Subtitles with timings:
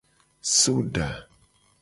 [0.61, 1.07] Soda.